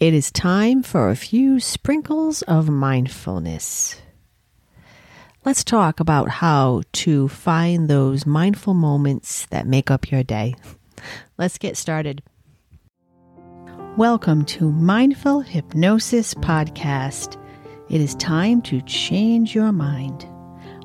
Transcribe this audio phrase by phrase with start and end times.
[0.00, 4.02] It is time for a few sprinkles of mindfulness.
[5.44, 10.56] Let's talk about how to find those mindful moments that make up your day.
[11.38, 12.24] Let's get started.
[13.96, 17.40] Welcome to Mindful Hypnosis Podcast.
[17.88, 20.26] It is time to change your mind.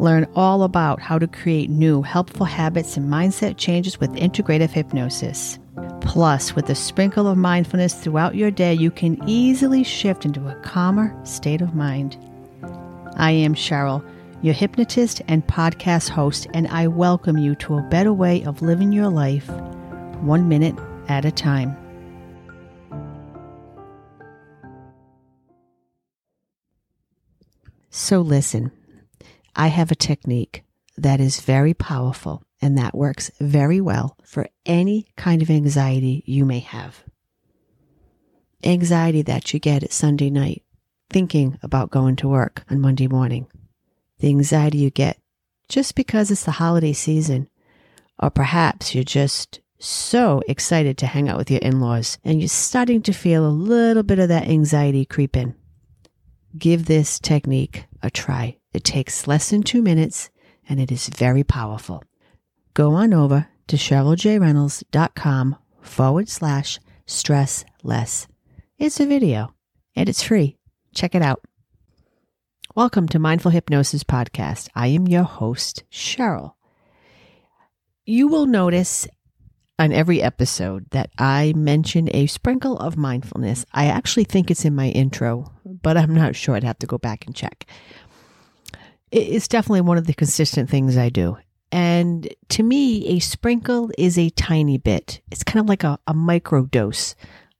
[0.00, 5.60] Learn all about how to create new helpful habits and mindset changes with integrative hypnosis.
[6.06, 10.54] Plus, with a sprinkle of mindfulness throughout your day, you can easily shift into a
[10.62, 12.16] calmer state of mind.
[13.16, 14.06] I am Cheryl,
[14.40, 18.92] your hypnotist and podcast host, and I welcome you to a better way of living
[18.92, 19.50] your life,
[20.20, 20.76] one minute
[21.08, 21.76] at a time.
[27.90, 28.70] So, listen,
[29.56, 30.62] I have a technique
[30.96, 36.44] that is very powerful and that works very well for any kind of anxiety you
[36.44, 37.04] may have.
[38.64, 40.62] Anxiety that you get at Sunday night,
[41.10, 43.46] thinking about going to work on Monday morning.
[44.18, 45.18] The anxiety you get
[45.68, 47.48] just because it's the holiday season,
[48.18, 52.48] or perhaps you're just so excited to hang out with your in laws and you're
[52.48, 55.54] starting to feel a little bit of that anxiety creep in.
[56.56, 58.56] Give this technique a try.
[58.72, 60.30] It takes less than two minutes
[60.68, 62.02] and it is very powerful
[62.74, 68.26] go on over to CherylJReynolds.com forward slash stress less.
[68.78, 69.54] It's a video
[69.94, 70.58] and it's free.
[70.94, 71.42] Check it out.
[72.74, 74.68] Welcome to Mindful Hypnosis Podcast.
[74.74, 76.52] I am your host, Cheryl.
[78.04, 79.08] You will notice
[79.78, 83.64] on every episode that I mention a sprinkle of mindfulness.
[83.72, 86.54] I actually think it's in my intro, but I'm not sure.
[86.54, 87.66] I'd have to go back and check.
[89.10, 91.38] It's definitely one of the consistent things I do.
[91.72, 95.20] And to me, a sprinkle is a tiny bit.
[95.30, 97.14] It's kind of like a, a micro dose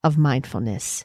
[0.05, 1.05] of mindfulness.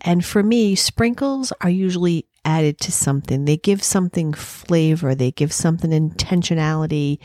[0.00, 3.44] And for me, sprinkles are usually added to something.
[3.44, 7.18] They give something flavor, they give something intentionality,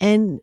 [0.00, 0.40] and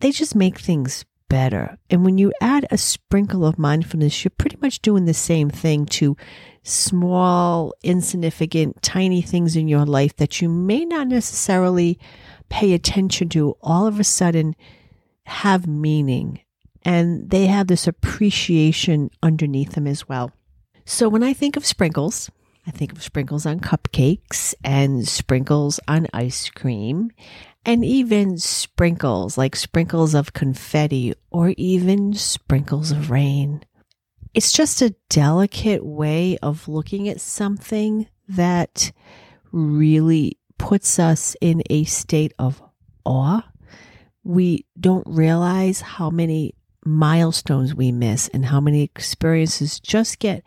[0.00, 1.78] they just make things better.
[1.90, 5.86] And when you add a sprinkle of mindfulness, you're pretty much doing the same thing
[5.86, 6.16] to
[6.62, 11.98] small, insignificant, tiny things in your life that you may not necessarily
[12.48, 14.54] pay attention to all of a sudden
[15.24, 16.40] have meaning
[16.86, 20.30] and they have this appreciation underneath them as well.
[20.84, 22.30] So when I think of sprinkles,
[22.64, 27.10] I think of sprinkles on cupcakes and sprinkles on ice cream
[27.66, 33.62] and even sprinkles like sprinkles of confetti or even sprinkles of rain.
[34.32, 38.92] It's just a delicate way of looking at something that
[39.50, 42.62] really puts us in a state of
[43.04, 43.42] awe.
[44.22, 46.54] We don't realize how many
[46.84, 50.44] milestones we miss and how many experiences just get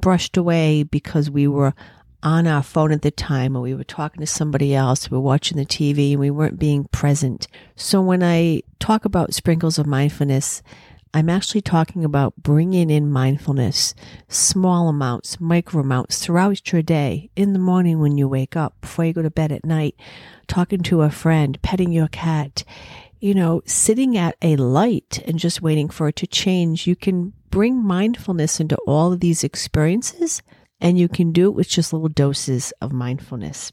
[0.00, 1.74] brushed away because we were
[2.22, 5.22] on our phone at the time or we were talking to somebody else, we were
[5.22, 7.48] watching the TV and we weren't being present.
[7.76, 10.62] So when I talk about sprinkles of mindfulness,
[11.12, 13.94] I'm actually talking about bringing in mindfulness,
[14.28, 19.06] small amounts, micro amounts throughout your day, in the morning when you wake up, before
[19.06, 19.96] you go to bed at night,
[20.46, 22.62] talking to a friend, petting your cat,
[23.18, 26.86] you know, sitting at a light and just waiting for it to change.
[26.86, 30.42] You can bring mindfulness into all of these experiences
[30.80, 33.72] and you can do it with just little doses of mindfulness.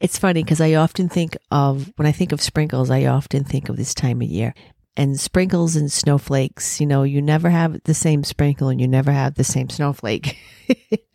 [0.00, 3.68] It's funny because I often think of, when I think of sprinkles, I often think
[3.68, 4.54] of this time of year
[4.96, 6.80] and sprinkles and snowflakes.
[6.80, 10.36] You know, you never have the same sprinkle and you never have the same snowflake.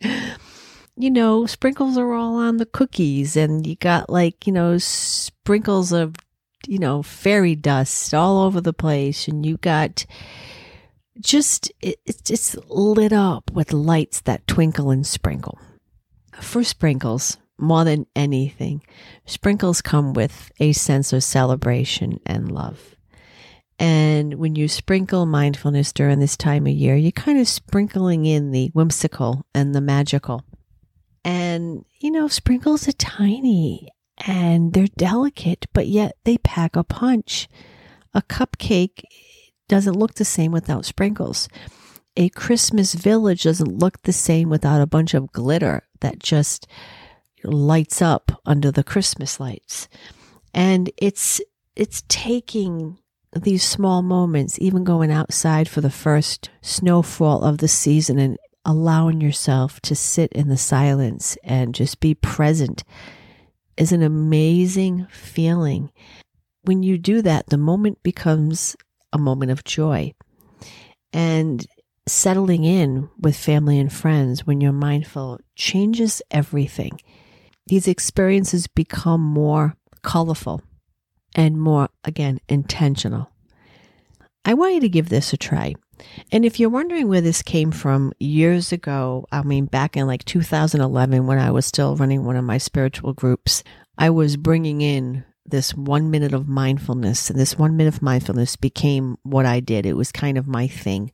[0.96, 5.92] you know, sprinkles are all on the cookies and you got like, you know, sprinkles
[5.92, 6.14] of,
[6.66, 10.06] you know, fairy dust all over the place and you got
[11.20, 15.58] just, it, it's just lit up with lights that twinkle and sprinkle.
[16.40, 18.82] For sprinkles, more than anything,
[19.26, 22.96] sprinkles come with a sense of celebration and love.
[23.78, 28.50] And when you sprinkle mindfulness during this time of year, you're kind of sprinkling in
[28.50, 30.44] the whimsical and the magical.
[31.24, 33.88] And, you know, sprinkles are tiny
[34.18, 37.48] and they're delicate, but yet they pack a punch.
[38.14, 39.02] A cupcake
[39.72, 41.48] doesn't look the same without sprinkles.
[42.14, 46.66] A Christmas village doesn't look the same without a bunch of glitter that just
[47.42, 49.88] lights up under the Christmas lights.
[50.52, 51.40] And it's,
[51.74, 52.98] it's taking
[53.34, 58.36] these small moments, even going outside for the first snowfall of the season and
[58.66, 62.84] allowing yourself to sit in the silence and just be present
[63.78, 65.90] is an amazing feeling.
[66.60, 68.76] When you do that, the moment becomes
[69.12, 70.12] a moment of joy.
[71.12, 71.66] And
[72.06, 76.98] settling in with family and friends when you're mindful changes everything.
[77.66, 80.62] These experiences become more colorful
[81.34, 83.30] and more, again, intentional.
[84.44, 85.74] I want you to give this a try.
[86.32, 90.24] And if you're wondering where this came from years ago, I mean, back in like
[90.24, 93.62] 2011, when I was still running one of my spiritual groups,
[93.96, 97.30] I was bringing in this one minute of mindfulness.
[97.30, 99.86] And this one minute of mindfulness became what I did.
[99.86, 101.12] It was kind of my thing.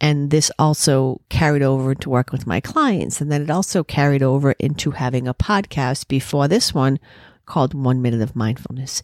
[0.00, 3.20] And this also carried over to work with my clients.
[3.20, 6.98] And then it also carried over into having a podcast before this one
[7.46, 9.02] called One Minute of Mindfulness.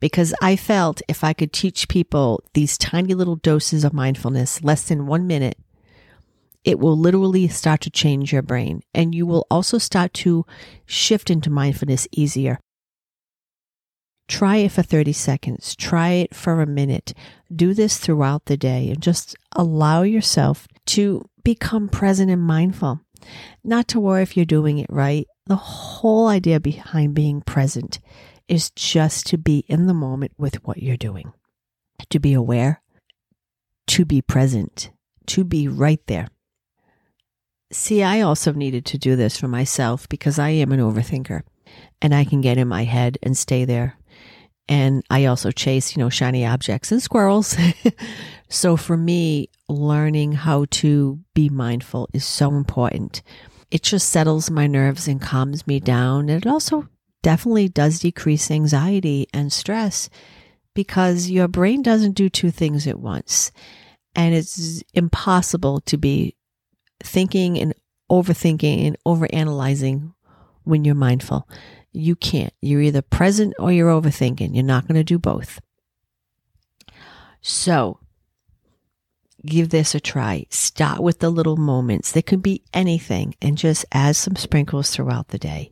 [0.00, 4.82] Because I felt if I could teach people these tiny little doses of mindfulness, less
[4.82, 5.56] than one minute,
[6.64, 8.82] it will literally start to change your brain.
[8.94, 10.44] And you will also start to
[10.86, 12.58] shift into mindfulness easier.
[14.32, 15.76] Try it for 30 seconds.
[15.76, 17.12] Try it for a minute.
[17.54, 23.02] Do this throughout the day and just allow yourself to become present and mindful.
[23.62, 25.26] Not to worry if you're doing it right.
[25.48, 27.98] The whole idea behind being present
[28.48, 31.34] is just to be in the moment with what you're doing,
[32.08, 32.80] to be aware,
[33.88, 34.92] to be present,
[35.26, 36.28] to be right there.
[37.70, 41.42] See, I also needed to do this for myself because I am an overthinker
[42.00, 43.98] and I can get in my head and stay there
[44.68, 47.56] and I also chase, you know, shiny objects and squirrels.
[48.48, 53.22] so for me, learning how to be mindful is so important.
[53.70, 56.28] It just settles my nerves and calms me down.
[56.28, 56.88] And it also
[57.22, 60.08] definitely does decrease anxiety and stress
[60.74, 63.50] because your brain doesn't do two things at once.
[64.14, 66.36] And it's impossible to be
[67.02, 67.74] thinking and
[68.10, 70.12] overthinking and overanalyzing
[70.64, 71.48] when you're mindful.
[71.92, 72.52] You can't.
[72.60, 74.54] You're either present or you're overthinking.
[74.54, 75.60] You're not going to do both.
[77.40, 78.00] So,
[79.44, 80.46] give this a try.
[80.48, 82.12] Start with the little moments.
[82.12, 85.70] They can be anything and just add some sprinkles throughout the day.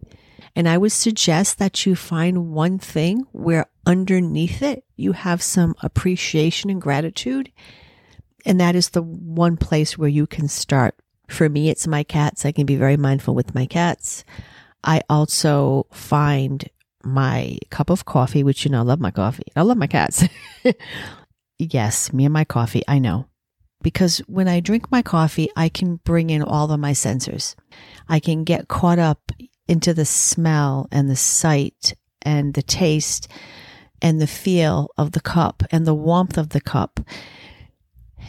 [0.56, 5.74] And I would suggest that you find one thing where underneath it you have some
[5.82, 7.50] appreciation and gratitude.
[8.44, 10.96] And that is the one place where you can start.
[11.28, 12.44] For me, it's my cats.
[12.44, 14.24] I can be very mindful with my cats.
[14.84, 16.68] I also find
[17.04, 19.44] my cup of coffee, which you know, I love my coffee.
[19.56, 20.24] I love my cats.
[21.58, 23.26] yes, me and my coffee, I know.
[23.82, 27.54] Because when I drink my coffee, I can bring in all of my sensors.
[28.08, 29.32] I can get caught up
[29.66, 33.28] into the smell and the sight and the taste
[34.02, 37.00] and the feel of the cup and the warmth of the cup.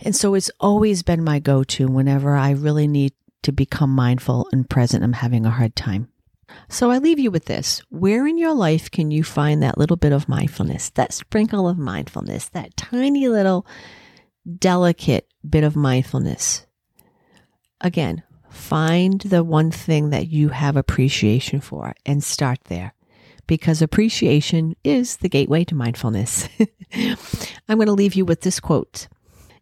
[0.03, 3.13] And so it's always been my go to whenever I really need
[3.43, 5.03] to become mindful and present.
[5.03, 6.10] I'm having a hard time.
[6.69, 7.81] So I leave you with this.
[7.89, 11.77] Where in your life can you find that little bit of mindfulness, that sprinkle of
[11.77, 13.65] mindfulness, that tiny little
[14.57, 16.65] delicate bit of mindfulness?
[17.81, 22.93] Again, find the one thing that you have appreciation for and start there
[23.47, 26.47] because appreciation is the gateway to mindfulness.
[26.93, 29.07] I'm going to leave you with this quote.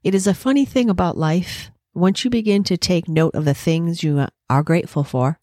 [0.03, 1.71] It is a funny thing about life.
[1.93, 5.39] Once you begin to take note of the things you are grateful for,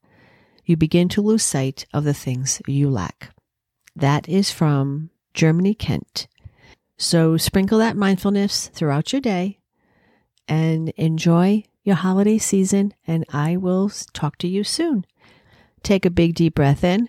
[0.66, 3.30] you begin to lose sight of the things you lack.
[3.94, 6.26] That is from Germany Kent.
[6.98, 9.60] So sprinkle that mindfulness throughout your day
[10.48, 12.94] and enjoy your holiday season.
[13.06, 15.06] And I will talk to you soon.
[15.82, 17.08] Take a big deep breath in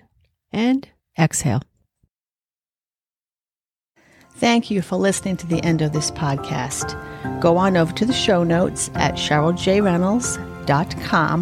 [0.52, 0.88] and
[1.18, 1.64] exhale.
[4.36, 6.96] Thank you for listening to the end of this podcast.
[7.42, 10.47] Go on over to the show notes at CherylJReynolds.com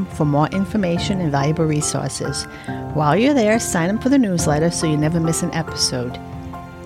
[0.05, 2.45] for more information and valuable resources.
[2.93, 6.17] While you're there, sign up for the newsletter so you never miss an episode.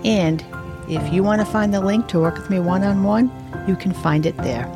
[0.03, 0.43] And
[0.87, 3.31] if you want to find the link to work with me one on one,
[3.67, 4.67] you can find it there.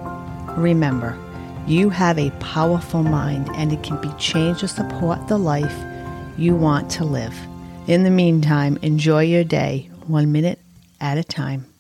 [0.58, 1.17] Remember,
[1.65, 5.75] you have a powerful mind and it can be changed to support the life
[6.38, 7.36] you want to live.
[7.88, 10.60] In the meantime, enjoy your day one minute
[11.00, 11.72] at a time.